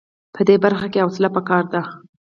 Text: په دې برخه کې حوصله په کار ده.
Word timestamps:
په 0.35 0.41
دې 0.47 0.55
برخه 0.63 0.87
کې 0.91 1.03
حوصله 1.05 1.29
په 1.35 1.41
کار 1.49 1.63
ده. 1.73 1.81